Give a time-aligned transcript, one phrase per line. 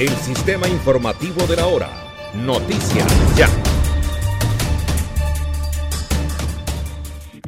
[0.00, 1.90] el sistema informativo de la hora.
[2.32, 3.06] Noticias
[3.36, 3.48] Ya.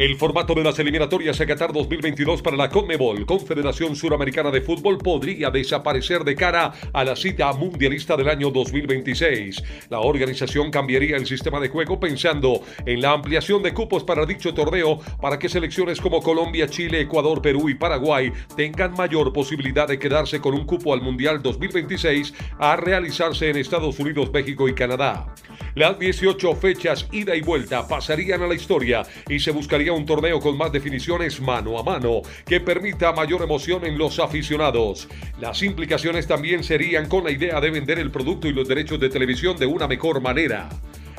[0.03, 4.99] El formato de las eliminatorias a Qatar 2022 para la CONMEBOL, Confederación Suramericana de Fútbol,
[4.99, 9.63] podría desaparecer de cara a la cita mundialista del año 2026.
[9.91, 14.53] La organización cambiaría el sistema de juego pensando en la ampliación de cupos para dicho
[14.53, 20.01] torneo para que selecciones como Colombia, Chile, Ecuador, Perú y Paraguay tengan mayor posibilidad de
[20.01, 25.33] quedarse con un cupo al Mundial 2026 a realizarse en Estados Unidos, México y Canadá.
[25.75, 30.39] Las 18 fechas ida y vuelta pasarían a la historia y se buscaría un torneo
[30.39, 35.09] con más definiciones mano a mano que permita mayor emoción en los aficionados.
[35.41, 39.09] Las implicaciones también serían con la idea de vender el producto y los derechos de
[39.09, 40.69] televisión de una mejor manera.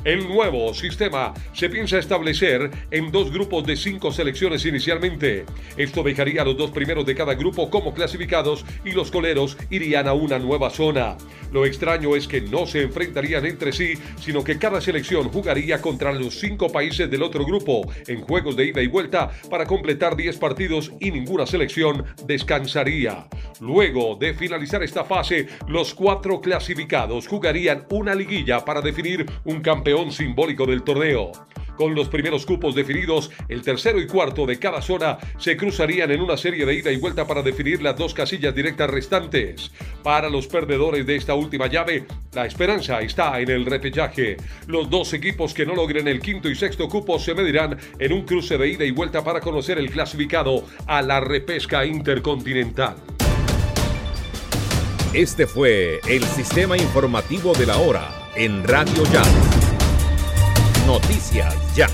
[0.03, 5.45] El nuevo sistema se piensa establecer en dos grupos de cinco selecciones inicialmente.
[5.77, 10.09] Esto dejaría a los dos primeros de cada grupo como clasificados y los coleros irían
[10.09, 11.15] a una nueva zona.
[11.53, 16.12] Lo extraño es que no se enfrentarían entre sí, sino que cada selección jugaría contra
[16.12, 20.35] los cinco países del otro grupo en juegos de ida y vuelta para completar 10
[20.40, 23.27] partidos y ninguna selección descansaría.
[23.62, 30.12] Luego de finalizar esta fase, los cuatro clasificados jugarían una liguilla para definir un campeón
[30.12, 31.32] simbólico del torneo.
[31.76, 36.21] Con los primeros cupos definidos, el tercero y cuarto de cada zona se cruzarían en
[36.21, 39.71] una serie de ida y vuelta para definir las dos casillas directas restantes.
[40.04, 44.38] Para los perdedores de esta última llave, la esperanza está en el repechaje.
[44.68, 48.24] Los dos equipos que no logren el quinto y sexto cupo se medirán en un
[48.24, 52.96] cruce de ida y vuelta para conocer el clasificado a la repesca intercontinental.
[55.13, 59.73] Este fue el sistema informativo de la hora en Radio Ya.
[60.94, 61.88] Noticias Ya.